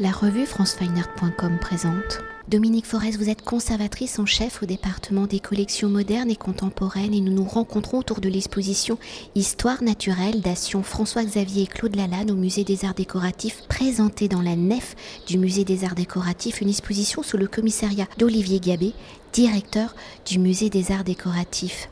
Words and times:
La 0.00 0.12
revue 0.12 0.46
francefineart.com 0.46 1.58
présente. 1.60 2.20
Dominique 2.46 2.86
Forest, 2.86 3.18
vous 3.18 3.30
êtes 3.30 3.42
conservatrice 3.42 4.20
en 4.20 4.26
chef 4.26 4.62
au 4.62 4.66
département 4.66 5.26
des 5.26 5.40
collections 5.40 5.88
modernes 5.88 6.30
et 6.30 6.36
contemporaines 6.36 7.14
et 7.14 7.20
nous 7.20 7.32
nous 7.32 7.42
rencontrons 7.42 7.98
autour 7.98 8.20
de 8.20 8.28
l'exposition 8.28 8.96
Histoire 9.34 9.82
naturelle 9.82 10.40
d'Ation 10.40 10.84
François-Xavier 10.84 11.64
et 11.64 11.66
Claude 11.66 11.96
Lalanne 11.96 12.30
au 12.30 12.36
musée 12.36 12.62
des 12.62 12.84
arts 12.84 12.94
décoratifs 12.94 13.64
présentée 13.68 14.28
dans 14.28 14.40
la 14.40 14.54
nef 14.54 14.94
du 15.26 15.36
musée 15.36 15.64
des 15.64 15.82
arts 15.82 15.96
décoratifs, 15.96 16.60
une 16.60 16.68
exposition 16.68 17.24
sous 17.24 17.36
le 17.36 17.48
commissariat 17.48 18.06
d'Olivier 18.18 18.60
Gabé, 18.60 18.94
directeur 19.32 19.94
du 20.26 20.38
musée 20.38 20.70
des 20.70 20.92
arts 20.92 21.04
décoratifs. 21.04 21.88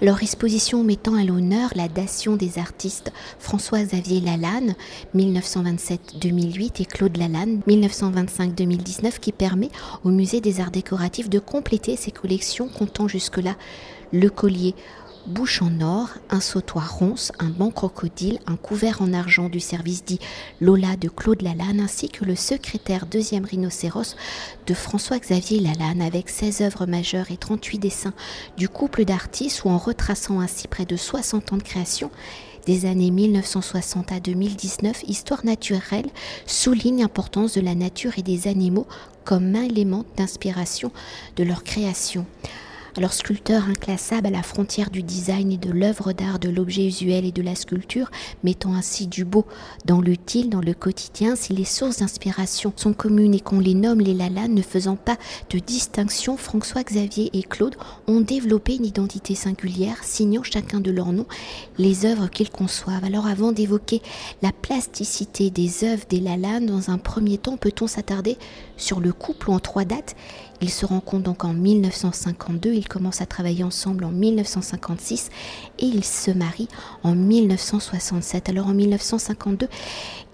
Leur 0.00 0.22
exposition 0.22 0.84
mettant 0.84 1.14
à 1.14 1.24
l'honneur 1.24 1.70
la 1.74 1.88
dation 1.88 2.36
des 2.36 2.58
artistes 2.58 3.12
François-Xavier 3.38 4.20
Lalanne 4.20 4.74
1927-2008 5.14 6.82
et 6.82 6.84
Claude 6.84 7.16
Lalanne 7.16 7.60
1925-2019 7.66 9.18
qui 9.18 9.32
permet 9.32 9.70
au 10.04 10.10
musée 10.10 10.40
des 10.40 10.60
arts 10.60 10.70
décoratifs 10.70 11.28
de 11.28 11.38
compléter 11.38 11.96
ses 11.96 12.12
collections 12.12 12.68
comptant 12.68 13.08
jusque-là 13.08 13.56
le 14.12 14.30
collier 14.30 14.74
bouche 15.28 15.62
en 15.62 15.80
or, 15.80 16.08
un 16.30 16.40
sautoir 16.40 16.98
ronce, 16.98 17.32
un 17.38 17.50
banc 17.50 17.70
crocodile, 17.70 18.40
un 18.46 18.56
couvert 18.56 19.02
en 19.02 19.12
argent 19.12 19.48
du 19.48 19.60
service 19.60 20.04
dit 20.04 20.18
Lola 20.60 20.96
de 20.96 21.08
Claude 21.08 21.42
Lalanne, 21.42 21.80
ainsi 21.80 22.08
que 22.08 22.24
le 22.24 22.34
secrétaire 22.34 23.06
deuxième 23.06 23.44
rhinocéros 23.44 24.16
de 24.66 24.74
François-Xavier 24.74 25.60
Lalanne, 25.60 26.02
avec 26.02 26.28
16 26.28 26.62
œuvres 26.62 26.86
majeures 26.86 27.30
et 27.30 27.36
38 27.36 27.78
dessins 27.78 28.14
du 28.56 28.68
couple 28.68 29.04
d'artistes, 29.04 29.64
ou 29.64 29.68
en 29.68 29.78
retraçant 29.78 30.40
ainsi 30.40 30.66
près 30.66 30.86
de 30.86 30.96
60 30.96 31.52
ans 31.52 31.58
de 31.58 31.62
création, 31.62 32.10
des 32.66 32.86
années 32.86 33.10
1960 33.10 34.12
à 34.12 34.20
2019, 34.20 35.04
Histoire 35.06 35.44
naturelle 35.44 36.08
souligne 36.46 37.00
l'importance 37.00 37.54
de 37.54 37.60
la 37.60 37.74
nature 37.74 38.18
et 38.18 38.22
des 38.22 38.48
animaux 38.48 38.86
comme 39.24 39.54
élément 39.56 40.04
d'inspiration 40.16 40.90
de 41.36 41.44
leur 41.44 41.64
création. 41.64 42.26
Alors 42.96 43.12
sculpteur 43.12 43.68
inclassable 43.68 44.26
à 44.26 44.30
la 44.30 44.42
frontière 44.42 44.90
du 44.90 45.02
design 45.02 45.52
et 45.52 45.56
de 45.56 45.70
l'œuvre 45.70 46.12
d'art, 46.12 46.38
de 46.38 46.48
l'objet 46.48 46.86
usuel 46.86 47.24
et 47.24 47.32
de 47.32 47.42
la 47.42 47.54
sculpture, 47.54 48.10
mettant 48.42 48.74
ainsi 48.74 49.06
du 49.06 49.24
beau 49.24 49.46
dans 49.84 50.00
l'utile, 50.00 50.50
dans 50.50 50.60
le 50.60 50.74
quotidien, 50.74 51.36
si 51.36 51.52
les 51.52 51.64
sources 51.64 51.98
d'inspiration 51.98 52.72
sont 52.76 52.94
communes 52.94 53.34
et 53.34 53.40
qu'on 53.40 53.60
les 53.60 53.74
nomme 53.74 54.00
les 54.00 54.14
Lalanne, 54.14 54.54
ne 54.54 54.62
faisant 54.62 54.96
pas 54.96 55.16
de 55.50 55.58
distinction, 55.58 56.36
François 56.36 56.82
Xavier 56.82 57.30
et 57.34 57.42
Claude 57.42 57.76
ont 58.06 58.20
développé 58.20 58.76
une 58.76 58.86
identité 58.86 59.34
singulière, 59.34 60.02
signant 60.02 60.42
chacun 60.42 60.80
de 60.80 60.90
leurs 60.90 61.12
noms 61.12 61.26
les 61.78 62.04
œuvres 62.06 62.28
qu'ils 62.28 62.50
conçoivent. 62.50 63.04
Alors 63.04 63.26
avant 63.26 63.52
d'évoquer 63.52 64.02
la 64.42 64.50
plasticité 64.50 65.50
des 65.50 65.84
œuvres 65.84 66.06
des 66.08 66.20
Lalanne, 66.20 66.66
dans 66.66 66.90
un 66.90 66.98
premier 66.98 67.38
temps, 67.38 67.56
peut-on 67.56 67.86
s'attarder 67.86 68.38
sur 68.78 69.00
le 69.00 69.12
couple 69.12 69.50
en 69.50 69.58
trois 69.60 69.84
dates 69.84 70.16
ils 70.60 70.70
se 70.70 70.86
rencontrent 70.86 71.24
donc 71.24 71.44
en 71.44 71.52
1952, 71.52 72.72
ils 72.72 72.88
commencent 72.88 73.20
à 73.20 73.26
travailler 73.26 73.62
ensemble 73.62 74.04
en 74.04 74.10
1956 74.10 75.30
et 75.78 75.86
ils 75.86 76.04
se 76.04 76.32
marient 76.32 76.68
en 77.04 77.14
1967. 77.14 78.48
Alors 78.48 78.66
en 78.66 78.74
1952, 78.74 79.68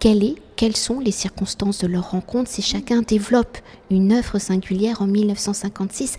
est, 0.02 0.34
quelles 0.56 0.76
sont 0.76 1.00
les 1.00 1.12
circonstances 1.12 1.78
de 1.78 1.86
leur 1.86 2.10
rencontre 2.10 2.50
si 2.50 2.62
chacun 2.62 3.02
développe 3.02 3.58
une 3.90 4.12
œuvre 4.12 4.38
singulière 4.38 5.02
en 5.02 5.06
1956 5.06 6.18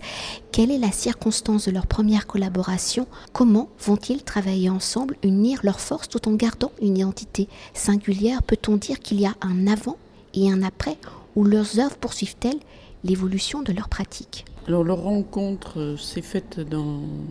Quelle 0.52 0.70
est 0.70 0.78
la 0.78 0.92
circonstance 0.92 1.66
de 1.66 1.72
leur 1.72 1.86
première 1.86 2.26
collaboration? 2.26 3.06
Comment 3.32 3.68
vont-ils 3.80 4.22
travailler 4.22 4.70
ensemble, 4.70 5.16
unir 5.22 5.60
leurs 5.62 5.80
forces 5.80 6.08
tout 6.08 6.28
en 6.28 6.34
gardant 6.34 6.72
une 6.80 6.98
identité 6.98 7.48
singulière? 7.74 8.42
Peut-on 8.42 8.76
dire 8.76 9.00
qu'il 9.00 9.20
y 9.20 9.26
a 9.26 9.34
un 9.40 9.66
avant 9.66 9.96
et 10.34 10.50
un 10.50 10.62
après 10.62 10.96
où 11.36 11.44
leurs 11.44 11.78
œuvres 11.78 11.96
poursuivent-elles 11.96 12.58
l'évolution 13.04 13.62
de 13.62 13.72
leur 13.72 13.88
pratique. 13.88 14.44
Alors 14.66 14.82
leur 14.82 15.02
rencontre 15.02 15.78
euh, 15.78 15.96
s'est 15.96 16.22
faite 16.22 16.60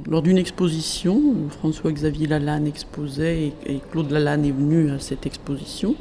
lors 0.08 0.22
d'une 0.22 0.38
exposition. 0.38 1.20
François-Xavier 1.50 2.28
Lalanne 2.28 2.66
exposait 2.66 3.52
et, 3.66 3.82
Claude 3.92 4.10
Lalanne 4.10 4.46
est 4.46 4.52
venu 4.52 4.90
à 4.92 5.00
cette 5.00 5.26
exposition. 5.26 5.96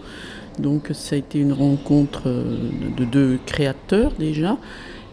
Donc 0.61 0.91
ça 0.93 1.17
a 1.17 1.19
été 1.19 1.41
une 1.41 1.53
rencontre 1.53 2.23
euh, 2.27 2.71
de 2.97 3.05
deux 3.05 3.41
créateurs 3.47 4.13
déjà. 4.17 4.59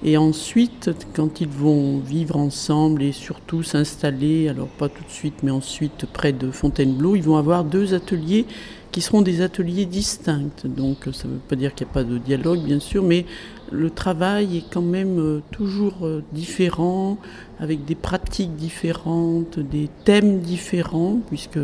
Et 0.03 0.18
ensuite, 0.18 0.90
quand 1.13 1.41
ils 1.41 1.47
vont 1.47 2.00
vivre 2.00 2.35
ensemble 2.35 3.03
et 3.03 3.12
surtout 3.12 3.62
s'installer, 3.62 4.50
alors 4.50 4.68
pas 4.68 4.90
tout 4.90 5.03
de 5.03 5.12
suite, 5.12 5.44
mais 5.44 5.51
ensuite 5.51 6.07
près 6.12 6.34
de 6.34 6.50
Fontainebleau, 6.50 7.16
ils 7.16 7.22
vont 7.22 7.38
avoir 7.38 7.63
deux 7.63 7.94
ateliers 7.94 8.47
qui 8.91 9.02
seront 9.02 9.22
des 9.22 9.41
ateliers 9.41 9.85
distincts. 9.85 10.66
Donc 10.66 11.07
ça 11.13 11.28
ne 11.28 11.34
veut 11.34 11.40
pas 11.47 11.56
dire 11.56 11.74
qu'il 11.74 11.88
n'y 11.88 11.91
a 11.91 11.94
pas 11.94 12.03
de 12.03 12.18
dialogue, 12.18 12.62
bien 12.63 12.79
sûr, 12.79 13.03
mais 13.03 13.25
le 13.72 13.90
travail 13.90 14.57
est 14.57 14.66
quand 14.72 14.81
même 14.81 15.19
euh, 15.19 15.41
toujours 15.52 16.06
euh, 16.06 16.24
différent, 16.34 17.18
avec 17.59 17.85
des 17.85 17.96
pratiques 17.96 18.56
différentes, 18.56 19.59
des 19.59 19.90
thèmes 20.03 20.40
différents, 20.40 21.19
puisque 21.30 21.59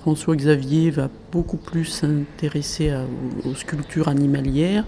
François 0.00 0.36
Xavier 0.36 0.90
va 0.90 1.08
beaucoup 1.32 1.56
plus 1.56 1.84
s'intéresser 1.84 2.92
aux, 3.44 3.54
sculptures 3.54 4.06
animalières 4.06 4.84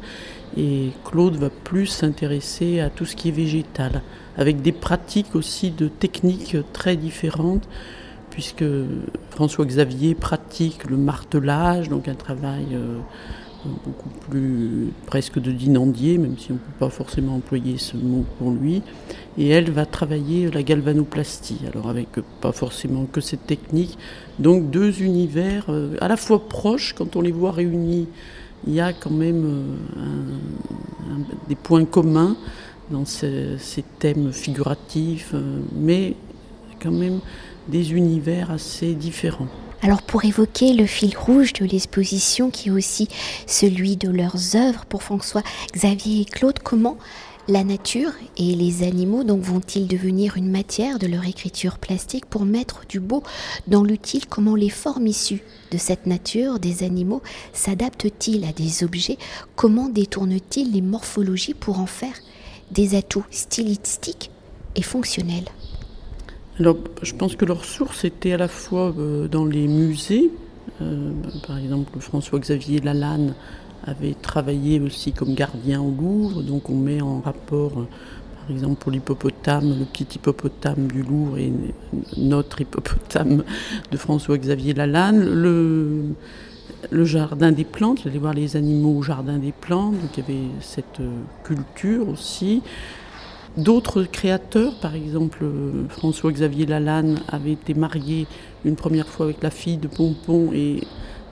et 0.56 0.90
Claude 1.04 1.34
va 1.34 1.50
plus 1.50 1.86
s'intéresser 1.86 2.78
à 2.78 2.88
tout 2.88 3.04
ce 3.04 3.16
qui 3.16 3.28
est 3.28 3.32
végétal, 3.32 4.02
avec 4.36 4.62
des 4.62 4.70
pratiques 4.70 5.34
aussi 5.34 5.72
de 5.72 5.88
techniques 5.88 6.56
très 6.72 6.96
différentes 6.96 7.68
puisque 8.30 8.64
François 9.38 9.66
Xavier 9.66 10.16
pratique 10.16 10.90
le 10.90 10.96
martelage, 10.96 11.88
donc 11.88 12.08
un 12.08 12.16
travail 12.16 12.66
euh, 12.72 12.98
beaucoup 13.86 14.08
plus 14.28 14.88
presque 15.06 15.38
de 15.38 15.52
dinandier, 15.52 16.18
même 16.18 16.36
si 16.36 16.50
on 16.50 16.54
ne 16.54 16.58
peut 16.58 16.78
pas 16.80 16.90
forcément 16.90 17.36
employer 17.36 17.78
ce 17.78 17.96
mot 17.96 18.24
pour 18.36 18.50
lui. 18.50 18.82
Et 19.38 19.46
elle 19.50 19.70
va 19.70 19.86
travailler 19.86 20.50
la 20.50 20.64
galvanoplastie, 20.64 21.60
alors 21.72 21.88
avec 21.88 22.08
pas 22.40 22.50
forcément 22.50 23.04
que 23.04 23.20
cette 23.20 23.46
technique. 23.46 23.96
Donc 24.40 24.70
deux 24.70 25.02
univers 25.02 25.66
euh, 25.68 25.94
à 26.00 26.08
la 26.08 26.16
fois 26.16 26.48
proches, 26.48 26.92
quand 26.98 27.14
on 27.14 27.20
les 27.20 27.30
voit 27.30 27.52
réunis, 27.52 28.08
il 28.66 28.74
y 28.74 28.80
a 28.80 28.92
quand 28.92 29.12
même 29.12 29.44
euh, 29.46 30.16
des 31.48 31.54
points 31.54 31.84
communs 31.84 32.36
dans 32.90 33.04
ces, 33.04 33.56
ces 33.58 33.84
thèmes 34.00 34.32
figuratifs, 34.32 35.32
mais 35.76 36.16
quand 36.82 36.90
même 36.90 37.20
des 37.68 37.92
univers 37.92 38.50
assez 38.50 38.94
différents. 38.94 39.48
Alors 39.80 40.02
pour 40.02 40.24
évoquer 40.24 40.72
le 40.72 40.86
fil 40.86 41.16
rouge 41.16 41.52
de 41.52 41.64
l'exposition 41.64 42.50
qui 42.50 42.68
est 42.68 42.72
aussi 42.72 43.08
celui 43.46 43.96
de 43.96 44.10
leurs 44.10 44.56
œuvres 44.56 44.84
pour 44.86 45.04
François 45.04 45.42
Xavier 45.72 46.22
et 46.22 46.24
Claude, 46.24 46.58
comment 46.58 46.98
la 47.46 47.64
nature 47.64 48.12
et 48.36 48.54
les 48.54 48.82
animaux 48.82 49.24
donc 49.24 49.40
vont-ils 49.40 49.86
devenir 49.86 50.36
une 50.36 50.50
matière 50.50 50.98
de 50.98 51.06
leur 51.06 51.26
écriture 51.26 51.78
plastique 51.78 52.26
pour 52.26 52.44
mettre 52.44 52.82
du 52.88 53.00
beau 53.00 53.22
dans 53.68 53.84
l'utile? 53.84 54.26
Comment 54.26 54.54
les 54.54 54.68
formes 54.68 55.06
issues 55.06 55.42
de 55.70 55.78
cette 55.78 56.06
nature 56.06 56.58
des 56.58 56.82
animaux 56.82 57.22
s'adaptent-ils 57.54 58.44
à 58.44 58.52
des 58.52 58.84
objets? 58.84 59.16
Comment 59.56 59.88
détournent-ils 59.88 60.72
les 60.72 60.82
morphologies 60.82 61.54
pour 61.54 61.80
en 61.80 61.86
faire 61.86 62.14
des 62.70 62.94
atouts 62.96 63.24
stylistiques 63.30 64.30
et 64.74 64.82
fonctionnels? 64.82 65.48
Alors, 66.60 66.76
je 67.02 67.14
pense 67.14 67.36
que 67.36 67.44
leur 67.44 67.64
source 67.64 68.04
était 68.04 68.32
à 68.32 68.36
la 68.36 68.48
fois 68.48 68.92
euh, 68.98 69.28
dans 69.28 69.44
les 69.44 69.68
musées. 69.68 70.30
Euh, 70.82 71.12
par 71.46 71.56
exemple, 71.56 71.98
François-Xavier 72.00 72.80
Lalanne 72.80 73.34
avait 73.84 74.14
travaillé 74.14 74.80
aussi 74.80 75.12
comme 75.12 75.34
gardien 75.34 75.80
au 75.80 75.90
Louvre, 75.90 76.42
donc 76.42 76.68
on 76.68 76.74
met 76.74 77.00
en 77.00 77.20
rapport, 77.20 77.78
euh, 77.78 77.86
par 78.40 78.50
exemple, 78.50 78.74
pour 78.74 78.90
l'hippopotame, 78.90 79.78
le 79.78 79.84
petit 79.84 80.16
hippopotame 80.16 80.88
du 80.88 81.02
Louvre 81.02 81.38
et 81.38 81.52
notre 82.16 82.60
hippopotame 82.60 83.44
de 83.92 83.96
François-Xavier 83.96 84.74
Lalanne. 84.74 85.24
Le, 85.24 86.02
le 86.90 87.04
jardin 87.04 87.52
des 87.52 87.64
plantes, 87.64 88.00
j'allais 88.02 88.18
voir 88.18 88.34
les 88.34 88.56
animaux 88.56 88.98
au 88.98 89.02
jardin 89.02 89.38
des 89.38 89.52
plantes, 89.52 89.94
donc 89.94 90.10
il 90.16 90.20
y 90.20 90.22
avait 90.24 90.48
cette 90.60 91.00
culture 91.44 92.08
aussi. 92.08 92.62
D'autres 93.56 94.04
créateurs, 94.04 94.78
par 94.80 94.94
exemple 94.94 95.44
François-Xavier 95.88 96.66
Lalanne 96.66 97.20
avait 97.28 97.52
été 97.52 97.74
marié 97.74 98.26
une 98.64 98.76
première 98.76 99.08
fois 99.08 99.26
avec 99.26 99.42
la 99.42 99.50
fille 99.50 99.78
de 99.78 99.88
Pompon 99.88 100.50
et 100.52 100.84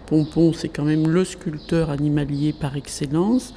Pompon 0.07 0.53
c'est 0.53 0.69
quand 0.69 0.85
même 0.85 1.09
le 1.09 1.25
sculpteur 1.25 1.91
animalier 1.91 2.53
par 2.53 2.77
excellence. 2.77 3.53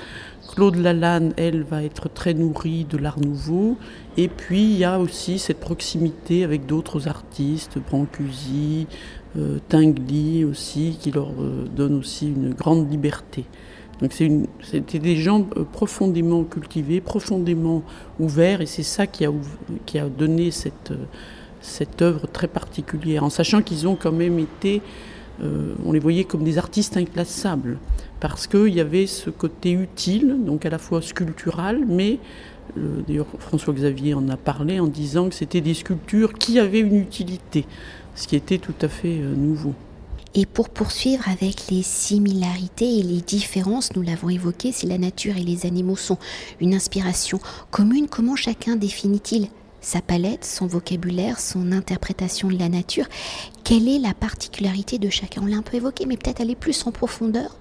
Claude 0.54 0.78
Lalanne, 0.78 1.34
elle, 1.38 1.64
va 1.64 1.84
être 1.84 2.10
très 2.10 2.34
nourrie 2.34 2.86
de 2.90 2.98
l'art 2.98 3.20
nouveau. 3.20 3.78
Et 4.18 4.28
puis 4.28 4.64
il 4.64 4.78
y 4.78 4.84
a 4.84 5.00
aussi 5.00 5.38
cette 5.38 5.60
proximité 5.60 6.44
avec 6.44 6.66
d'autres 6.66 7.08
artistes, 7.08 7.78
Brancusi, 7.78 8.88
euh, 9.38 9.60
Tinguely 9.70 10.46
aussi, 10.46 10.98
qui 11.00 11.12
leur 11.12 11.30
euh, 11.40 11.66
donne 11.76 11.96
aussi 11.96 12.28
une 12.28 12.54
grande 12.54 12.92
liberté. 12.92 13.46
Donc 14.02 14.14
c'était 14.14 15.00
des 15.00 15.18
gens 15.18 15.46
euh, 15.58 15.64
profondément 15.64 16.44
cultivés, 16.44 17.02
profondément 17.02 17.84
ouverts, 18.20 18.62
et 18.62 18.66
c'est 18.66 18.84
ça 18.84 19.08
qui 19.08 19.26
a, 19.26 20.10
donné 20.10 20.52
cette, 20.52 20.92
euh, 20.92 21.06
cette 21.62 22.02
œuvre 22.02 22.28
très 22.28 22.48
particulière, 22.48 23.24
en 23.24 23.30
sachant 23.30 23.62
qu'ils 23.62 23.88
ont 23.88 23.96
quand 23.96 24.12
même 24.12 24.40
été 24.40 24.82
on 25.86 25.94
les 25.94 26.00
voyait 26.00 26.26
comme 26.26 26.44
des 26.44 26.58
artistes 26.58 26.98
inclassables, 26.98 27.78
parce 28.20 28.46
qu'il 28.46 28.74
y 28.74 28.82
avait 28.82 29.08
ce 29.08 29.30
côté 29.30 29.72
utile, 29.72 30.36
donc 30.46 30.66
à 30.66 30.70
la 30.70 30.78
fois 30.78 31.02
sculptural, 31.02 31.86
mais 31.88 32.20
d'ailleurs 33.08 33.28
François 33.40 33.74
Xavier 33.74 34.16
en 34.16 34.28
a 34.28 34.36
parlé 34.36 34.82
en 34.82 34.88
disant 34.88 35.30
que 35.30 35.36
c'était 35.36 35.62
des 35.62 35.76
sculptures 35.76 36.34
qui 36.34 36.60
avaient 36.60 36.82
une 36.82 36.98
utilité, 36.98 37.64
ce 38.16 38.28
qui 38.28 38.36
était 38.36 38.58
tout 38.58 38.76
à 38.82 38.90
fait 38.90 39.16
nouveau. 39.16 39.74
Et 40.36 40.46
pour 40.46 40.70
poursuivre 40.70 41.28
avec 41.28 41.70
les 41.72 41.82
similarités 41.82 43.00
et 43.00 43.04
les 43.04 43.22
différences, 43.22 43.96
nous 43.96 44.04
l'avons 44.04 44.30
évoqué, 44.30 44.72
si 44.72 44.86
la 44.86 45.00
nature 45.00 45.38
et 45.38 45.44
les 45.44 45.66
animaux 45.66 45.96
sont 45.96 46.20
une 46.60 46.76
inspiration 46.76 47.40
commune, 47.72 48.08
comment 48.08 48.36
chacun 48.36 48.76
définit-il 48.76 49.48
sa 49.82 50.02
palette, 50.02 50.46
son 50.46 50.68
vocabulaire, 50.68 51.40
son 51.40 51.72
interprétation 51.72 52.48
de 52.48 52.60
la 52.60 52.70
nature? 52.70 53.08
Quelle 53.64 53.88
est 53.88 53.98
la 53.98 54.14
particularité 54.14 55.00
de 55.00 55.10
chacun? 55.10 55.42
On 55.44 55.46
l'a 55.48 55.58
un 55.58 55.64
peu 55.64 55.78
évoqué, 55.78 56.06
mais 56.06 56.18
peut-être 56.18 56.42
aller 56.42 56.56
plus 56.56 56.86
en 56.86 56.92
profondeur 56.92 57.58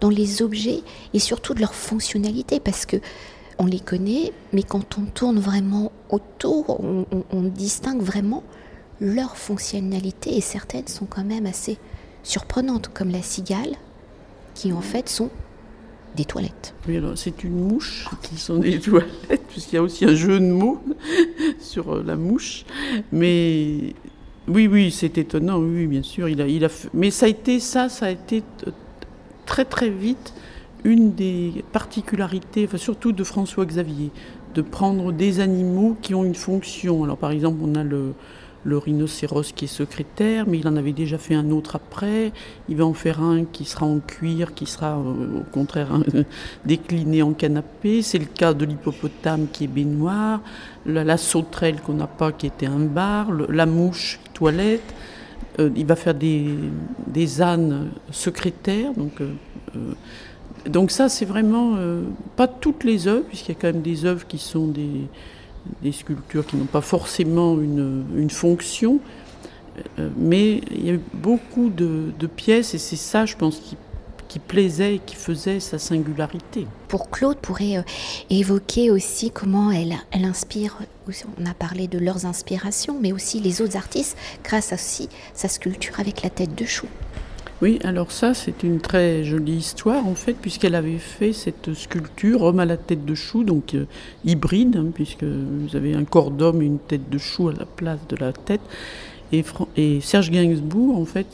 dans 0.00 0.10
les 0.10 0.42
objets 0.42 0.82
et 1.14 1.18
surtout 1.18 1.54
de 1.54 1.60
leur 1.60 1.74
fonctionnalité, 1.74 2.60
parce 2.60 2.84
que 2.84 2.98
on 3.58 3.66
les 3.66 3.80
connaît, 3.80 4.32
mais 4.52 4.64
quand 4.64 4.98
on 4.98 5.04
tourne 5.04 5.38
vraiment 5.38 5.90
autour, 6.10 6.80
on, 6.80 7.06
on 7.30 7.42
distingue 7.42 8.02
vraiment 8.02 8.42
leur 9.00 9.36
fonctionnalité 9.36 10.36
et 10.36 10.40
certaines 10.40 10.88
sont 10.88 11.06
quand 11.06 11.24
même 11.24 11.46
assez 11.46 11.78
surprenantes, 12.24 12.90
comme 12.92 13.10
la 13.10 13.22
cigale, 13.22 13.76
qui 14.54 14.72
en 14.72 14.80
fait 14.80 15.08
sont 15.08 15.30
des 16.16 16.24
toilettes. 16.24 16.74
Oui, 16.88 16.96
alors 16.96 17.16
c'est 17.16 17.44
une 17.44 17.68
mouche 17.68 18.08
qui 18.22 18.36
sont 18.36 18.58
des 18.58 18.80
toilettes, 18.80 19.42
puisqu'il 19.48 19.76
y 19.76 19.78
a 19.78 19.82
aussi 19.82 20.04
un 20.04 20.14
jeu 20.14 20.40
de 20.40 20.46
mots 20.46 20.82
sur 21.60 21.94
euh, 21.94 22.04
la 22.04 22.16
mouche. 22.16 22.64
Mais 23.12 23.94
oui, 24.48 24.66
oui, 24.66 24.90
c'est 24.90 25.18
étonnant, 25.18 25.58
oui, 25.58 25.86
bien 25.86 26.02
sûr. 26.02 26.28
Il 26.28 26.40
a, 26.40 26.46
il 26.46 26.64
a, 26.64 26.68
mais 26.92 27.10
ça 27.10 27.26
a 27.26 27.28
été 27.28 27.60
ça, 27.60 27.88
ça 27.88 28.06
a 28.06 28.10
été 28.10 28.42
très 29.46 29.64
très 29.64 29.90
vite 29.90 30.34
une 30.84 31.14
des 31.14 31.64
particularités, 31.72 32.66
enfin, 32.66 32.76
surtout 32.76 33.12
de 33.12 33.24
François 33.24 33.64
Xavier, 33.64 34.10
de 34.54 34.62
prendre 34.62 35.12
des 35.12 35.40
animaux 35.40 35.96
qui 36.02 36.14
ont 36.14 36.24
une 36.24 36.34
fonction. 36.34 37.04
Alors 37.04 37.16
par 37.16 37.30
exemple, 37.30 37.58
on 37.62 37.74
a 37.74 37.82
le, 37.82 38.12
le 38.64 38.78
rhinocéros 38.78 39.52
qui 39.54 39.66
est 39.66 39.68
secrétaire, 39.68 40.46
mais 40.48 40.58
il 40.58 40.66
en 40.66 40.76
avait 40.76 40.92
déjà 40.92 41.18
fait 41.18 41.34
un 41.34 41.50
autre 41.50 41.76
après. 41.76 42.32
Il 42.68 42.76
va 42.76 42.86
en 42.86 42.94
faire 42.94 43.20
un 43.20 43.44
qui 43.44 43.64
sera 43.64 43.86
en 43.86 44.00
cuir, 44.00 44.54
qui 44.54 44.66
sera 44.66 44.98
euh, 44.98 45.40
au 45.40 45.50
contraire 45.52 45.90
décliné 46.64 47.22
en 47.22 47.34
canapé. 47.34 48.02
C'est 48.02 48.18
le 48.18 48.24
cas 48.24 48.54
de 48.54 48.64
l'hippopotame 48.64 49.46
qui 49.52 49.64
est 49.64 49.68
baignoire, 49.68 50.40
la, 50.86 51.16
sauterelle 51.16 51.80
qu'on 51.80 51.94
n'a 51.94 52.06
pas 52.06 52.32
qui 52.32 52.46
était 52.46 52.66
un 52.66 52.80
bar, 52.80 53.30
la 53.30 53.66
mouche 53.66 54.18
toilette. 54.32 54.94
Euh, 55.60 55.70
il 55.76 55.86
va 55.86 55.94
faire 55.94 56.14
des, 56.14 56.48
des 57.06 57.42
ânes 57.42 57.90
secrétaires, 58.10 58.92
donc 58.94 59.20
euh, 59.20 59.32
donc 60.66 60.90
ça, 60.90 61.10
c'est 61.10 61.26
vraiment 61.26 61.76
pas 62.36 62.48
toutes 62.48 62.84
les 62.84 63.06
œuvres, 63.06 63.26
puisqu'il 63.28 63.52
y 63.52 63.54
a 63.54 63.60
quand 63.60 63.72
même 63.74 63.82
des 63.82 64.06
œuvres 64.06 64.26
qui 64.26 64.38
sont 64.38 64.68
des, 64.68 65.08
des 65.82 65.92
sculptures 65.92 66.46
qui 66.46 66.56
n'ont 66.56 66.64
pas 66.64 66.80
forcément 66.80 67.58
une, 67.60 68.30
fonction, 68.30 69.00
euh, 69.98 70.08
mais 70.16 70.60
il 70.70 70.86
y 70.86 70.90
a 70.90 70.94
eu 70.94 71.00
beaucoup 71.12 71.70
de, 71.70 72.12
pièces 72.26 72.74
et 72.74 72.78
c'est 72.78 72.96
ça, 72.96 73.26
je 73.26 73.36
pense, 73.36 73.60
qui, 73.60 73.76
plaisait 74.48 74.96
et 74.96 74.98
qui 74.98 75.14
faisait 75.14 75.60
sa 75.60 75.78
singularité. 75.78 76.66
Pour 76.88 77.08
Claude, 77.08 77.36
pourrait 77.36 77.76
euh, 77.76 77.82
évoquer 78.30 78.90
aussi 78.90 79.30
comment 79.30 79.70
elle, 79.70 79.94
elle 80.10 80.24
inspire, 80.24 80.76
on 81.38 81.46
a 81.46 81.54
parlé 81.54 81.86
de 81.86 82.00
leurs 82.00 82.26
inspirations, 82.26 82.98
mais 83.00 83.12
aussi 83.12 83.38
les 83.38 83.62
autres 83.62 83.76
artistes 83.76 84.16
grâce 84.42 84.72
à 84.72 84.74
aussi 84.74 85.08
sa 85.34 85.46
sculpture 85.46 86.00
avec 86.00 86.24
la 86.24 86.30
tête 86.30 86.56
de 86.56 86.64
chou. 86.64 86.88
Oui, 87.64 87.78
alors 87.82 88.12
ça, 88.12 88.34
c'est 88.34 88.62
une 88.62 88.78
très 88.78 89.24
jolie 89.24 89.54
histoire, 89.54 90.06
en 90.06 90.14
fait, 90.14 90.34
puisqu'elle 90.34 90.74
avait 90.74 90.98
fait 90.98 91.32
cette 91.32 91.72
sculpture, 91.72 92.42
homme 92.42 92.60
à 92.60 92.66
la 92.66 92.76
tête 92.76 93.06
de 93.06 93.14
chou, 93.14 93.42
donc 93.42 93.72
euh, 93.72 93.86
hybride, 94.22 94.76
hein, 94.76 94.88
puisque 94.92 95.24
vous 95.24 95.74
avez 95.74 95.94
un 95.94 96.04
corps 96.04 96.30
d'homme 96.30 96.60
et 96.60 96.66
une 96.66 96.78
tête 96.78 97.08
de 97.08 97.16
chou 97.16 97.48
à 97.48 97.54
la 97.54 97.64
place 97.64 98.00
de 98.10 98.16
la 98.16 98.34
tête. 98.34 98.60
Et, 99.32 99.42
Serge 100.02 100.30
Gainsbourg, 100.30 100.98
en 100.98 101.06
fait, 101.06 101.26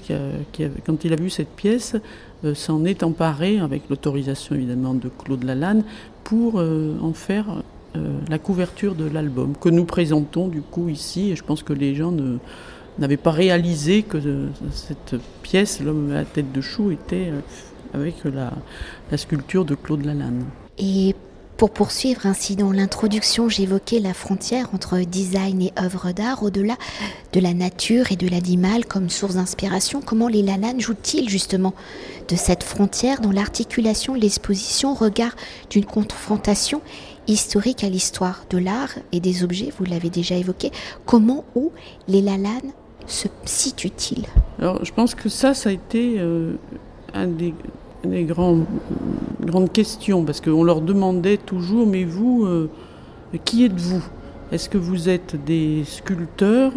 quand 0.86 1.04
il 1.04 1.12
a 1.12 1.16
vu 1.16 1.30
cette 1.30 1.48
pièce, 1.48 1.96
euh, 2.44 2.54
s'en 2.54 2.84
est 2.84 3.02
emparé, 3.02 3.58
avec 3.58 3.90
l'autorisation 3.90 4.54
évidemment 4.54 4.94
de 4.94 5.08
Claude 5.08 5.42
Lalanne, 5.42 5.82
pour 6.22 6.60
euh, 6.60 6.94
en 7.02 7.12
faire 7.12 7.64
la 8.28 8.38
couverture 8.38 8.94
de 8.94 9.04
l'album, 9.04 9.54
que 9.60 9.68
nous 9.68 9.84
présentons 9.84 10.46
du 10.46 10.62
coup 10.62 10.88
ici, 10.88 11.32
et 11.32 11.34
je 11.34 11.42
pense 11.42 11.64
que 11.64 11.72
les 11.72 11.96
gens 11.96 12.12
ne 12.12 12.38
n'avait 13.00 13.16
pas 13.16 13.30
réalisé 13.30 14.02
que 14.02 14.48
cette 14.72 15.16
pièce, 15.42 15.80
l'homme 15.80 16.10
à 16.12 16.16
la 16.16 16.24
tête 16.24 16.52
de 16.52 16.60
chou, 16.60 16.90
était 16.90 17.30
euh, 17.30 17.40
avec 17.94 18.16
la, 18.24 18.52
sculpture 19.16 19.64
de 19.64 19.74
Claude 19.74 20.04
Lalanne. 20.04 20.44
Et 20.78 21.14
pour 21.56 21.70
poursuivre 21.70 22.24
ainsi 22.24 22.56
dans 22.56 22.72
l'introduction, 22.72 23.48
j'évoquais 23.48 23.98
la 23.98 24.14
frontière 24.14 24.68
entre 24.72 24.98
design 25.00 25.60
et 25.60 25.72
œuvre 25.78 26.12
d'art, 26.12 26.42
au-delà 26.42 26.76
de 27.32 27.40
la 27.40 27.52
nature 27.52 28.12
et 28.12 28.16
de 28.16 28.28
l'animal 28.28 28.86
comme 28.86 29.10
source 29.10 29.34
d'inspiration. 29.34 30.00
Comment 30.00 30.28
les 30.28 30.42
Lalanne 30.42 30.80
jouent-ils 30.80 31.28
justement 31.28 31.74
de 32.28 32.36
cette 32.36 32.62
frontière 32.62 33.20
dans 33.20 33.32
l'articulation 33.32 34.14
l'exposition, 34.14 34.94
regard 34.94 35.36
d'une 35.68 35.84
confrontation 35.84 36.80
historique 37.26 37.84
à 37.84 37.88
l'histoire 37.88 38.44
de 38.50 38.58
l'art 38.58 38.94
et 39.12 39.20
des 39.20 39.44
objets, 39.44 39.70
vous 39.78 39.84
l'avez 39.84 40.10
déjà 40.10 40.36
évoqué. 40.36 40.70
Comment 41.04 41.44
ou 41.54 41.72
les 42.08 42.22
Lalanne 42.22 42.72
se 43.10 43.28
situe-t-il? 43.44 44.24
Alors, 44.58 44.84
je 44.84 44.92
pense 44.92 45.14
que 45.14 45.28
ça, 45.28 45.54
ça 45.54 45.70
a 45.70 45.72
été 45.72 46.16
euh, 46.18 46.54
un 47.14 47.26
des, 47.26 47.54
grands, 48.24 48.58
grandes 49.40 49.72
questions, 49.72 50.24
parce 50.24 50.40
qu'on 50.40 50.64
leur 50.64 50.80
demandait 50.80 51.36
toujours, 51.36 51.86
mais 51.86 52.04
vous, 52.04 52.44
euh, 52.44 52.70
qui 53.44 53.64
êtes-vous? 53.64 54.02
Est-ce 54.52 54.68
que 54.68 54.78
vous 54.78 55.08
êtes 55.08 55.36
des 55.44 55.84
sculpteurs? 55.84 56.72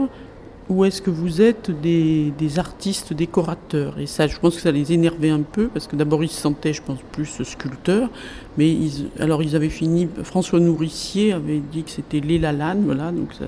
Ou 0.69 0.85
est-ce 0.85 1.01
que 1.01 1.09
vous 1.09 1.41
êtes 1.41 1.71
des, 1.81 2.31
artistes 2.57 3.13
décorateurs? 3.13 3.99
Et 3.99 4.05
ça, 4.05 4.27
je 4.27 4.37
pense 4.39 4.55
que 4.55 4.61
ça 4.61 4.71
les 4.71 4.93
énervait 4.93 5.29
un 5.29 5.41
peu, 5.41 5.67
parce 5.67 5.87
que 5.87 5.95
d'abord 5.95 6.23
ils 6.23 6.29
se 6.29 6.39
sentaient, 6.39 6.73
je 6.73 6.81
pense, 6.81 6.99
plus 7.11 7.43
sculpteurs, 7.43 8.09
mais 8.57 8.69
ils, 8.69 9.09
alors 9.19 9.43
ils 9.43 9.55
avaient 9.55 9.69
fini, 9.69 10.07
François 10.23 10.59
Nourricier 10.59 11.33
avait 11.33 11.59
dit 11.59 11.83
que 11.83 11.89
c'était 11.89 12.19
les 12.19 12.39
Lalanne, 12.39 12.83
voilà, 12.85 13.11
donc 13.11 13.33
ça, 13.33 13.45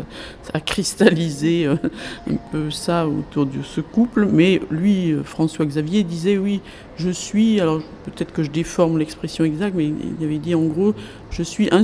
a 0.54 0.60
cristallisé 0.60 1.68
euh, 1.68 1.76
un 2.30 2.38
peu 2.52 2.72
ça 2.72 3.08
autour 3.08 3.46
de 3.46 3.62
ce 3.64 3.82
couple, 3.82 4.28
mais 4.32 4.62
lui, 4.70 5.12
euh, 5.12 5.24
François 5.24 5.66
Xavier, 5.66 6.04
disait 6.04 6.38
oui, 6.38 6.62
je 6.98 7.10
suis, 7.10 7.62
alors 7.62 7.82
peut-être 8.06 8.34
que 8.34 8.44
je 8.44 8.52
déforme 8.52 8.98
l'expression 8.98 9.46
exacte, 9.46 9.76
mais 9.76 9.86
il 9.86 10.26
avait 10.26 10.40
dit 10.40 10.56
en 10.56 10.64
gros, 10.64 10.94
je 11.30 11.44
suis 11.44 11.70
un, 11.72 11.84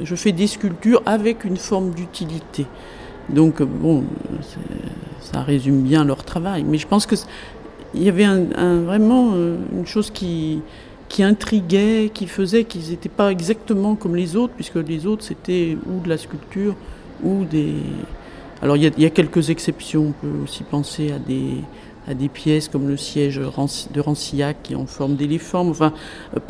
je 0.00 0.14
fais 0.14 0.32
des 0.32 0.46
sculptures 0.46 1.02
avec 1.06 1.44
une 1.44 1.56
forme 1.56 1.90
d'utilité. 1.90 2.66
Donc, 3.28 3.62
bon, 3.62 4.04
ça 5.20 5.42
résume 5.42 5.82
bien 5.82 6.04
leur 6.04 6.24
travail. 6.24 6.64
Mais 6.64 6.78
je 6.78 6.86
pense 6.86 7.06
qu'il 7.06 7.18
y 7.94 8.08
avait 8.08 8.26
vraiment 8.26 9.32
euh, 9.34 9.56
une 9.72 9.86
chose 9.86 10.10
qui, 10.10 10.62
intriguait, 11.18 12.10
qui 12.12 12.26
faisait 12.26 12.64
qu'ils 12.64 12.90
n'étaient 12.90 13.08
pas 13.08 13.30
exactement 13.30 13.94
comme 13.94 14.16
les 14.16 14.36
autres, 14.36 14.52
puisque 14.54 14.76
les 14.76 15.06
autres, 15.06 15.24
c'était 15.24 15.76
ou 15.86 16.02
de 16.02 16.08
la 16.08 16.18
sculpture, 16.18 16.74
ou 17.22 17.44
des... 17.44 17.74
Alors, 18.62 18.76
il 18.76 18.82
y, 18.98 19.04
a, 19.04 19.10
quelques 19.10 19.50
exceptions. 19.50 20.06
On 20.08 20.12
peut 20.12 20.42
aussi 20.44 20.62
penser 20.62 21.12
à 21.12 21.18
des, 21.18 22.14
des 22.14 22.28
pièces 22.28 22.68
comme 22.68 22.88
le 22.88 22.96
siège 22.96 23.36
de 23.36 24.00
Rancillac, 24.00 24.62
qui 24.62 24.72
est 24.72 24.76
en 24.76 24.86
forme 24.86 25.16
d'éléphant. 25.16 25.68
Enfin, 25.68 25.92
euh, 26.34 26.40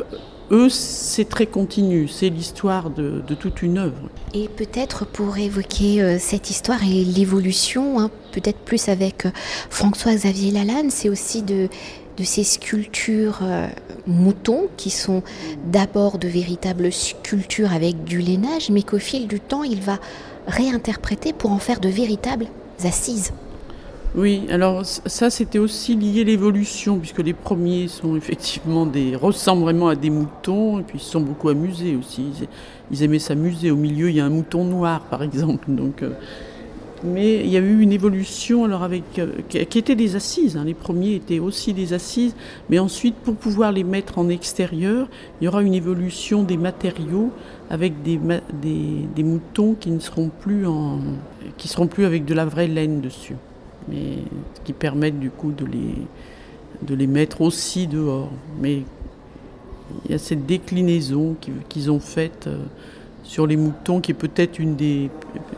eux, 0.51 0.69
c'est 0.69 1.25
très 1.25 1.45
continu, 1.45 2.07
c'est 2.07 2.29
l'histoire 2.29 2.89
de, 2.89 3.21
toute 3.39 3.61
une 3.61 3.77
œuvre. 3.77 4.09
Et 4.37 4.49
peut-être 4.49 5.05
pour 5.05 5.37
évoquer 5.37 6.01
euh, 6.01 6.17
cette 6.19 6.49
histoire 6.49 6.83
et 6.83 7.05
l'évolution, 7.05 8.01
hein, 8.01 8.11
peut-être 8.33 8.57
plus 8.57 8.89
avec 8.89 9.25
euh, 9.25 9.31
François-Xavier 9.69 10.51
Lalanne, 10.51 10.89
c'est 10.89 11.07
aussi 11.07 11.41
de, 11.41 11.69
ces 12.21 12.43
sculptures 12.43 13.39
euh, 13.43 13.67
moutons 14.07 14.67
qui 14.75 14.89
sont 14.89 15.23
d'abord 15.67 16.17
de 16.17 16.27
véritables 16.27 16.91
sculptures 16.91 17.71
avec 17.71 18.03
du 18.03 18.19
lainage, 18.19 18.69
mais 18.71 18.83
qu'au 18.83 18.99
fil 18.99 19.29
du 19.29 19.39
temps, 19.39 19.63
il 19.63 19.79
va 19.79 19.99
réinterpréter 20.47 21.31
pour 21.31 21.53
en 21.53 21.59
faire 21.59 21.79
de 21.79 21.87
véritables 21.87 22.47
assises. 22.83 23.31
Oui, 24.17 24.43
alors 24.49 24.85
ça 24.85 25.29
c'était 25.29 25.59
aussi 25.59 25.93
lié 25.97 26.21
à 26.21 26.23
l'évolution, 26.23 26.99
puisque 26.99 27.19
les 27.19 27.33
premiers 27.33 27.89
sont 27.89 28.15
effectivement 28.15 28.85
des 28.85 29.13
ressemblent 29.13 29.63
vraiment 29.63 29.89
à 29.89 29.95
des 29.95 30.09
moutons, 30.09 30.79
et 30.79 30.83
puis 30.83 30.99
ils 30.99 31.01
se 31.01 31.11
sont 31.11 31.19
beaucoup 31.19 31.49
amusés 31.49 31.97
aussi. 31.97 32.27
Ils, 32.91 33.03
aimaient 33.03 33.19
s'amuser. 33.19 33.71
Au 33.71 33.75
milieu, 33.75 34.09
il 34.09 34.15
y 34.15 34.21
a 34.21 34.25
un 34.25 34.29
mouton 34.29 34.63
noir, 34.63 35.01
par 35.09 35.21
exemple. 35.21 35.65
Donc, 35.67 36.01
euh, 36.01 36.11
mais 37.03 37.41
il 37.41 37.49
y 37.49 37.57
a 37.57 37.59
eu 37.59 37.81
une 37.81 37.91
évolution 37.91 38.63
alors 38.63 38.83
avec 38.83 39.03
euh, 39.19 39.33
qui 39.49 39.77
étaient 39.77 39.95
des 39.95 40.15
assises. 40.15 40.55
Hein. 40.55 40.63
Les 40.63 40.73
premiers 40.73 41.15
étaient 41.15 41.39
aussi 41.39 41.73
des 41.73 41.91
assises, 41.91 42.37
mais 42.69 42.79
ensuite 42.79 43.15
pour 43.15 43.35
pouvoir 43.35 43.73
les 43.73 43.83
mettre 43.83 44.17
en 44.17 44.29
extérieur, 44.29 45.09
il 45.41 45.45
y 45.45 45.47
aura 45.49 45.61
une 45.61 45.73
évolution 45.73 46.43
des 46.43 46.55
matériaux 46.55 47.31
avec 47.69 48.01
des, 48.01 48.17
moutons 49.23 49.73
qui 49.73 49.91
ne 49.91 49.99
qui 51.57 51.67
seront 51.67 51.87
plus 51.87 52.05
avec 52.05 52.23
de 52.23 52.33
la 52.33 52.45
vraie 52.45 52.67
laine 52.67 53.01
dessus 53.01 53.35
mais 53.87 54.17
qui 54.63 54.73
permettent 54.73 55.19
du 55.19 55.29
coup 55.29 55.51
de 55.51 55.65
les, 55.65 55.95
de 56.81 56.95
les 56.95 57.07
mettre 57.07 57.41
aussi 57.41 57.87
dehors. 57.87 58.31
Mais 58.59 58.83
il 60.05 60.11
y 60.11 60.13
a 60.13 60.17
cette 60.17 60.45
déclinaison 60.45 61.35
qu'ils 61.69 61.91
ont 61.91 61.99
faite 61.99 62.47
euh, 62.47 62.57
sur 63.23 63.47
les 63.47 63.57
moutons 63.57 64.01
qui 64.01 64.11
est 64.11 64.15
peut-être 64.15 64.59
une 64.59 64.75
des, 64.75 65.09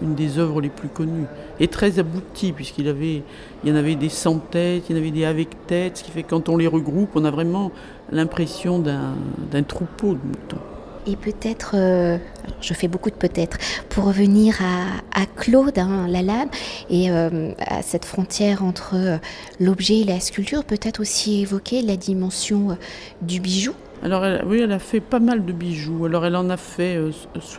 une 0.02 0.16
des 0.16 0.38
œuvres 0.38 0.62
les 0.62 0.70
plus 0.70 0.88
connues 0.88 1.26
et 1.60 1.68
très 1.68 2.00
aboutie 2.00 2.54
puisqu'il 2.54 2.88
il 2.88 3.24
y 3.70 3.72
en 3.72 3.76
avait 3.76 3.96
des 3.96 4.10
sans 4.10 4.40
têtes, 4.40 4.86
il 4.90 4.96
y 4.96 5.00
en 5.00 5.02
avait 5.02 5.12
des 5.12 5.26
avec 5.26 5.68
têtes, 5.68 5.98
ce 5.98 6.04
qui 6.04 6.12
fait 6.12 6.24
que 6.24 6.30
quand 6.30 6.50
on 6.50 6.58
les 6.58 6.68
regroupe, 6.68 7.10
on 7.16 7.26
a 7.26 7.32
vraiment 7.32 7.72
l'impression 8.12 8.80
d'un 8.80 9.64
troupeau 9.64 10.14
de 10.14 10.20
moutons. 10.26 10.62
Et 11.06 11.16
peut-être, 11.16 11.72
euh, 11.76 12.18
je 12.68 12.74
fais 12.74 12.88
beaucoup 12.88 13.10
de 13.10 13.16
peut-être, 13.16 13.58
pour 13.90 14.06
revenir 14.06 14.60
à, 14.62 15.26
Claude 15.36 15.78
hein, 15.78 16.08
Lalanne 16.08 16.50
et 16.90 17.12
euh, 17.12 17.52
à 17.60 17.82
cette 17.82 18.06
frontière 18.06 18.64
entre 18.64 18.96
euh, 18.96 19.18
l'objet 19.60 20.00
et 20.00 20.04
la 20.04 20.20
sculpture, 20.20 20.64
peut-être 20.64 21.00
aussi 21.00 21.42
évoquer 21.42 21.82
la 21.82 21.96
dimension 21.96 22.78
du 23.22 23.40
bijou. 23.40 23.74
Alors 24.04 24.24
oui, 24.46 24.60
elle 24.60 24.72
a 24.72 24.80
fait 24.80 25.00
pas 25.00 25.20
mal 25.20 25.44
de 25.44 25.52
bijoux. 25.52 26.06
Alors 26.06 26.26
elle 26.26 26.36
en 26.36 26.50
a 26.52 26.58
fait 26.58 27.00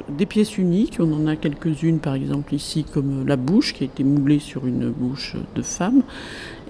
des 0.08 0.24
pièces 0.26 0.56
uniques. 0.56 0.98
On 1.00 1.12
en 1.12 1.26
a 1.26 1.34
quelques-unes, 1.34 1.98
par 1.98 2.14
exemple 2.14 2.54
ici, 2.54 2.84
comme 2.84 3.26
la 3.26 3.36
bouche 3.36 3.74
qui 3.74 3.82
a 3.82 3.86
été 3.86 4.04
moulée 4.04 4.38
sur 4.38 4.66
une 4.66 4.90
bouche 4.90 5.34
de 5.56 5.62
femme. 5.62 6.02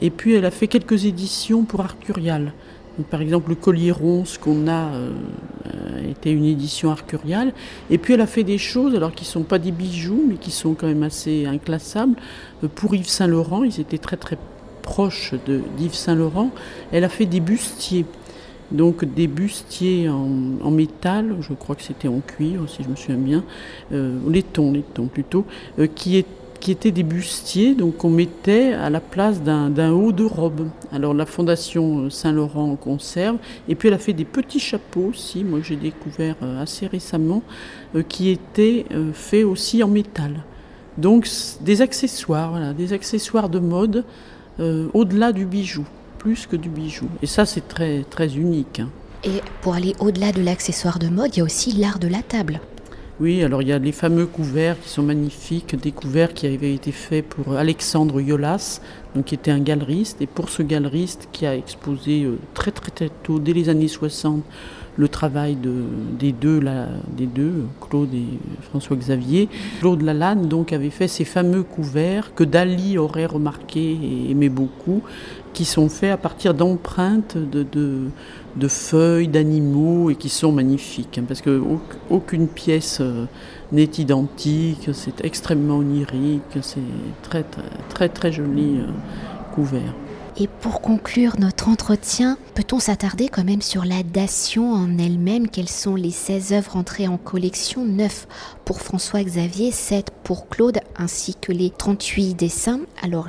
Et 0.01 0.11
puis 0.11 0.35
elle 0.35 0.47
a 0.47 0.51
fait 0.51 0.69
quelques 0.69 1.05
éditions 1.05 1.65
pour 1.65 1.81
Arcurial. 1.81 2.53
Par 3.11 3.21
exemple, 3.21 3.51
le 3.51 3.55
collier 3.55 3.93
ronce 3.93 4.39
qu'on 4.39 4.67
a 4.67 4.93
euh, 4.95 5.13
était 6.19 6.33
une 6.33 6.45
édition 6.45 6.91
arcuriale. 6.91 7.53
Et 7.91 7.99
puis 7.99 8.15
elle 8.15 8.21
a 8.21 8.27
fait 8.27 8.45
des 8.45 8.59
choses, 8.59 8.95
alors 8.95 9.13
qui 9.13 9.25
ne 9.25 9.29
sont 9.29 9.43
pas 9.43 9.59
des 9.59 9.73
bijoux, 9.73 10.25
mais 10.29 10.37
qui 10.37 10.51
sont 10.51 10.75
quand 10.75 10.87
même 10.87 11.03
assez 11.03 11.47
inclassables. 11.47 12.17
Euh, 12.65 12.69
pour 12.69 12.95
Yves 12.95 13.09
Saint 13.09 13.27
Laurent, 13.27 13.65
ils 13.65 13.81
étaient 13.81 13.99
très 13.99 14.17
très 14.17 14.39
proches 14.83 15.35
d'Yves 15.77 15.95
Saint 15.95 16.15
Laurent. 16.15 16.51
Elle 16.93 17.05
a 17.05 17.09
fait 17.09 17.27
des 17.27 17.41
bustiers. 17.41 18.05
Donc 18.71 19.07
des 19.07 19.29
bustiers 19.29 20.11
en, 20.11 20.71
métal, 20.71 21.37
je 21.41 21.55
crois 21.55 21.75
que 21.75 21.83
c'était 21.83 22.09
en 22.09 22.21
cuir 22.21 22.61
si 22.69 22.83
je 22.83 22.89
me 22.91 22.97
souviens 22.97 23.17
bien, 23.17 23.45
euh, 23.93 24.19
laiton, 24.29 24.73
laiton 24.73 25.07
plutôt, 25.07 25.47
euh, 25.79 25.87
qui 25.87 26.19
étaient 26.19 26.38
qui 26.61 26.71
étaient 26.71 26.91
des 26.91 27.03
bustiers, 27.03 27.75
donc 27.75 27.99
qu'on 27.99 28.11
mettait 28.11 28.73
à 28.73 28.91
la 28.91 29.01
place 29.01 29.43
d'un 29.43 29.93
haut 29.93 30.13
de 30.13 30.25
robe. 30.25 30.69
Alors 30.93 31.15
la 31.15 31.27
Fondation 31.27 32.11
Saint-Laurent 32.11 32.77
conserve, 32.77 33.37
et 33.69 33.75
puis 33.75 33.89
elle 33.89 33.95
a 33.95 33.99
fait 33.99 34.13
des 34.13 34.25
petits 34.25 34.61
chapeaux 34.61 35.07
aussi, 35.11 35.45
moi 35.45 35.61
j'ai 35.63 35.77
découvert 35.77 36.37
euh, 36.43 36.63
assez 36.63 36.87
récemment, 36.87 37.43
euh, 37.95 38.03
qui 38.03 38.31
étaient 38.31 38.87
euh, 38.93 39.13
faits 39.13 39.45
aussi 39.45 39.83
en 39.83 39.89
métal. 39.89 40.43
Donc 40.97 41.29
des 41.61 41.81
accessoires, 41.81 42.51
voilà, 42.51 42.73
des 42.73 42.93
accessoires 42.93 43.49
de 43.49 43.61
mode 43.61 44.05
au-delà 44.93 45.31
du 45.31 45.47
bijou, 45.47 45.87
plus 46.19 46.49
que 46.49 46.57
du 46.57 46.69
bijou. 46.69 47.07
Et 47.23 47.27
ça 47.27 47.47
c'est 47.47 47.69
très, 47.69 48.03
très 48.11 48.37
unique. 48.37 48.81
Hein. 48.81 48.89
Et 49.23 49.41
pour 49.63 49.75
aller 49.75 49.95
au-delà 50.01 50.33
de 50.33 50.43
l'accessoire 50.43 50.99
de 50.99 51.07
mode, 51.09 51.37
il 51.37 51.39
y 51.39 51.43
a 51.43 51.45
aussi 51.45 51.73
l'art 51.73 52.01
de 52.01 52.09
la 52.09 52.23
table. 52.23 52.61
Oui, 53.21 53.43
alors 53.43 53.63
il 53.63 53.69
y 53.69 53.73
a 53.73 53.81
les 53.81 53.91
fameux 53.91 54.27
couverts 54.27 54.81
qui 54.81 54.89
sont 54.89 55.03
magnifiques, 55.03 55.75
des 55.75 55.91
couverts 55.91 56.35
qui 56.35 56.47
avaient 56.47 56.73
été 56.73 56.93
faits 56.93 57.29
pour 57.29 57.57
Alexandre 57.57 58.21
Yolas, 58.21 58.81
donc 59.17 59.25
qui 59.25 59.35
était 59.35 59.51
un 59.51 59.59
galeriste, 59.59 60.23
et 60.23 60.29
pour 60.29 60.51
ce 60.51 60.63
galeriste 60.63 61.29
qui 61.33 61.45
a 61.45 61.57
exposé 61.57 62.23
euh, 62.23 62.39
très 62.55 62.71
très 62.71 62.93
très 62.93 63.11
tôt, 63.25 63.41
dès 63.41 63.55
les 63.55 63.71
années 63.71 63.89
60, 63.89 64.45
le 64.99 65.09
travail 65.09 65.55
de, 65.55 65.73
des, 66.19 66.33
deux, 66.33 66.61
Claude 67.81 68.13
et 68.13 68.27
François 68.63 68.97
Xavier. 68.97 69.49
Claude 69.79 70.03
Lalanne 70.03 70.49
donc 70.49 70.73
avait 70.73 70.91
fait 70.91 71.07
ces 71.07 71.25
fameux 71.25 71.63
couverts 71.63 72.35
que 72.35 72.43
Dali 72.43 72.99
aurait 72.99 73.27
remarqué 73.27 73.81
et 73.81 74.31
aimé 74.31 74.49
beaucoup, 74.49 75.03
qui 75.55 75.65
sont 75.65 75.89
faits 75.89 76.11
à 76.11 76.17
partir 76.17 76.53
d'empreintes 76.53 77.37
de, 77.37 78.69
feuilles, 78.69 79.29
d'animaux 79.29 80.11
et 80.11 80.17
qui 80.17 80.29
sont 80.29 80.51
magnifiques, 80.51 81.19
hein, 81.19 81.25
parce 81.27 81.43
qu'aucune 81.43 82.49
pièce 82.49 82.99
euh, 83.01 83.27
n'est 83.71 83.85
identique, 83.99 84.91
c'est 84.93 85.25
extrêmement 85.25 85.77
onirique, 85.77 86.43
c'est 86.61 86.81
très 87.23 87.45
très 87.45 87.63
très, 87.89 88.09
très 88.09 88.33
joli 88.33 88.79
euh, 88.79 88.87
couvert. 89.55 89.95
Et 90.41 90.47
pour 90.47 90.81
conclure 90.81 91.35
notre 91.41 91.69
entretien, 91.69 92.39
peut-on 92.55 92.79
s'attarder 92.79 93.29
quand 93.29 93.43
même 93.43 93.61
sur 93.61 93.85
la 93.85 94.05
dation 94.05 94.73
en 94.73 94.97
elle-même? 94.97 95.49
Quelles 95.49 95.69
sont 95.69 95.97
les 95.97 96.13
16 96.13 96.53
œuvres 96.53 96.77
entrées 96.77 97.09
en 97.09 97.17
collection? 97.17 97.85
9 97.85 98.29
pour 98.65 98.81
François-Xavier, 98.81 99.73
7 99.73 100.13
pour 100.23 100.49
Claude, 100.49 100.79
ainsi 100.97 101.35
que 101.35 101.51
les 101.51 101.71
38 101.71 102.35
dessins. 102.35 102.81
Alors, 103.03 103.27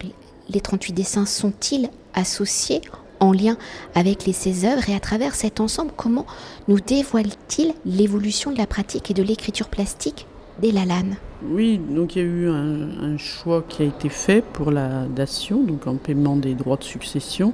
les 0.50 0.62
38 0.62 0.94
dessins 0.94 1.25
sont-ils 1.25 1.89
associés 2.13 2.82
en 3.20 3.32
lien 3.32 3.58
avec 3.96 4.28
les 4.28 4.34
16 4.34 4.66
œuvres? 4.66 4.88
Et 4.88 4.96
à 4.96 5.00
travers 5.00 5.34
cet 5.34 5.60
ensemble, 5.62 5.92
comment 5.98 6.28
nous 6.68 6.80
dévoile-t-il 6.80 7.74
l'évolution 7.86 8.51
de 8.51 8.60
la 8.60 8.68
pratique 8.68 9.10
et 9.10 9.16
de 9.16 9.24
l'écriture 9.24 9.70
plastique 9.70 10.28
oui, 11.42 11.78
donc 11.78 12.16
il 12.16 12.20
y 12.20 12.22
a 12.22 12.28
eu 12.28 12.50
un, 12.50 13.18
choix 13.18 13.63
qui 13.68 13.82
a 13.82 13.86
été 13.86 14.10
fait 14.10 14.44
pour 14.44 14.72
la 14.72 15.06
dation, 15.06 15.63
donc 15.63 15.88
en 15.88 15.96
paiement 15.96 16.36
des 16.36 16.54
droits 16.54 16.75
de 16.75 16.84
succession, 16.84 17.54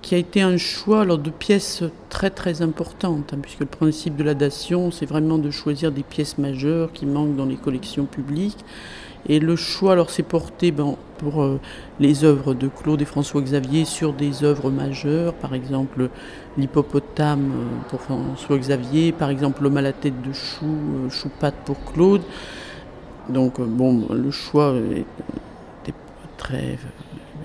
qui 0.00 0.16
a 0.16 0.18
été 0.18 0.40
un 0.40 0.56
choix 0.56 1.02
alors, 1.02 1.18
de 1.18 1.30
pièces 1.30 1.84
très 2.08 2.30
très 2.30 2.62
importantes, 2.62 3.32
hein, 3.32 3.38
puisque 3.40 3.60
le 3.60 3.66
principe 3.66 4.16
de 4.16 4.24
la 4.24 4.34
dation, 4.34 4.90
c'est 4.90 5.06
vraiment 5.06 5.38
de 5.38 5.52
choisir 5.52 5.92
des 5.92 6.02
pièces 6.02 6.36
majeures 6.36 6.92
qui 6.92 7.06
manquent 7.06 7.36
dans 7.36 7.46
les 7.46 7.54
collections 7.54 8.06
publiques. 8.06 8.64
Et 9.28 9.38
le 9.38 9.56
choix 9.56 9.92
alors 9.92 10.10
s'est 10.10 10.22
porté 10.22 10.72
ben, 10.72 10.96
pour 11.18 11.42
euh, 11.42 11.60
les 12.00 12.24
œuvres 12.24 12.54
de 12.54 12.68
Claude 12.68 13.00
et 13.02 13.04
François 13.04 13.40
Xavier 13.40 13.84
sur 13.84 14.12
des 14.12 14.42
œuvres 14.42 14.70
majeures, 14.70 15.34
par 15.34 15.54
exemple 15.54 16.08
l'hippopotame 16.56 17.52
euh, 17.52 17.88
pour 17.88 18.00
François 18.00 18.58
Xavier, 18.58 19.12
par 19.12 19.30
exemple 19.30 19.62
l'homme 19.62 19.76
à 19.76 19.82
la 19.82 19.92
tête 19.92 20.20
de 20.22 20.32
chou, 20.32 20.66
euh, 20.66 21.50
pour 21.64 21.76
Claude. 21.92 22.22
Donc, 23.28 23.60
euh, 23.60 23.64
bon, 23.64 24.06
le 24.10 24.30
choix 24.30 24.74
était 25.84 25.96
très 26.36 26.78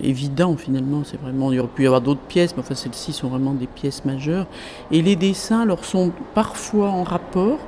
évident 0.01 0.55
finalement. 0.57 1.03
C'est 1.03 1.21
vraiment, 1.21 1.51
il 1.51 1.59
aurait 1.59 1.69
pu 1.69 1.83
y 1.83 1.85
avoir 1.85 2.01
d'autres 2.01 2.21
pièces, 2.21 2.55
mais 2.55 2.61
enfin, 2.61 2.75
celles-ci 2.75 3.13
sont 3.13 3.29
vraiment 3.29 3.53
des 3.53 3.67
pièces 3.67 4.03
majeures. 4.05 4.47
Et 4.91 5.01
les 5.01 5.15
dessins, 5.15 5.61
alors, 5.61 5.85
sont 5.85 6.11
parfois 6.33 6.89
en 6.89 7.03
rapport. 7.03 7.59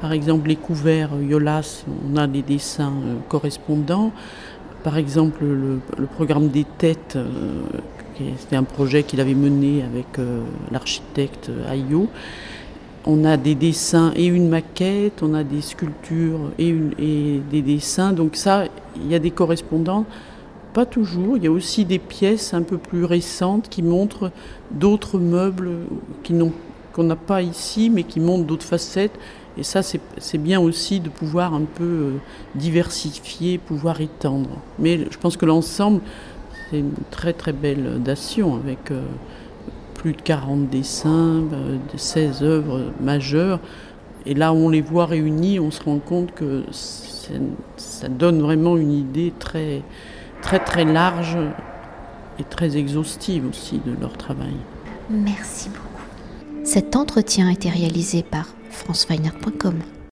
Par 0.00 0.12
exemple, 0.12 0.48
les 0.48 0.56
couverts 0.56 1.10
Yolas, 1.20 1.84
on 2.10 2.16
a 2.16 2.26
des 2.26 2.42
dessins 2.42 2.92
euh, 3.04 3.16
correspondants. 3.28 4.12
Par 4.82 4.98
exemple, 4.98 5.44
le, 5.44 5.80
programme 6.06 6.48
des 6.48 6.64
têtes, 6.64 7.16
euh, 7.16 7.62
c'était 8.38 8.56
un 8.56 8.62
projet 8.62 9.02
qu'il 9.02 9.20
avait 9.20 9.34
mené 9.34 9.82
avec 9.82 10.06
l'architecte 10.70 11.50
Ayo 11.68 12.08
on 13.06 13.24
a 13.24 13.36
des 13.36 13.54
dessins 13.54 14.12
et 14.16 14.26
une 14.26 14.48
maquette, 14.48 15.22
on 15.22 15.32
a 15.32 15.44
des 15.44 15.60
sculptures 15.60 16.50
et, 16.58 17.40
des 17.50 17.62
dessins. 17.62 18.12
Donc 18.12 18.36
ça, 18.36 18.64
il 18.96 19.10
y 19.10 19.14
a 19.14 19.20
des 19.20 19.30
correspondants. 19.30 20.04
Pas 20.74 20.84
toujours. 20.84 21.36
Il 21.36 21.44
y 21.44 21.46
a 21.46 21.52
aussi 21.52 21.84
des 21.84 22.00
pièces 22.00 22.52
un 22.52 22.62
peu 22.62 22.76
plus 22.76 23.04
récentes 23.04 23.68
qui 23.68 23.82
montrent 23.82 24.32
d'autres 24.72 25.18
meubles 25.18 25.70
qu'on 26.92 27.04
n'a 27.04 27.16
pas 27.16 27.42
ici, 27.42 27.90
mais 27.90 28.02
qui 28.02 28.18
montrent 28.18 28.44
d'autres 28.44 28.66
facettes. 28.66 29.18
Et 29.58 29.62
ça, 29.62 29.82
c'est 29.82 30.38
bien 30.38 30.60
aussi 30.60 31.00
de 31.00 31.08
pouvoir 31.08 31.54
un 31.54 31.64
peu 31.64 31.84
euh, 31.84 32.12
diversifier, 32.54 33.58
pouvoir 33.58 34.00
étendre. 34.00 34.50
Mais 34.78 35.06
je 35.10 35.18
pense 35.18 35.36
que 35.36 35.46
l'ensemble, 35.46 36.00
c'est 36.70 36.80
une 36.80 36.92
très 37.10 37.32
très 37.32 37.52
belle 37.52 38.02
dation 38.02 38.54
avec... 38.54 38.90
Euh, 38.90 39.02
plus 39.96 40.12
de 40.12 40.22
40 40.22 40.68
dessins, 40.68 41.42
euh, 41.52 41.78
de 41.92 41.98
16 41.98 42.42
œuvres 42.42 42.92
majeures. 43.00 43.58
Et 44.24 44.34
là 44.34 44.52
on 44.52 44.68
les 44.68 44.80
voit 44.80 45.06
réunis, 45.06 45.58
on 45.58 45.70
se 45.70 45.82
rend 45.82 45.98
compte 45.98 46.32
que 46.34 46.64
ça 46.70 48.08
donne 48.08 48.40
vraiment 48.40 48.76
une 48.76 48.92
idée 48.92 49.32
très, 49.38 49.82
très, 50.42 50.58
très 50.58 50.84
large 50.84 51.36
et 52.38 52.44
très 52.44 52.76
exhaustive 52.76 53.48
aussi 53.48 53.80
de 53.84 53.92
leur 54.00 54.16
travail. 54.16 54.54
Merci 55.10 55.70
beaucoup. 55.70 56.62
Cet 56.64 56.96
entretien 56.96 57.48
a 57.48 57.52
été 57.52 57.68
réalisé 57.68 58.22
par 58.22 58.46
franceweiner.com. 58.76 59.95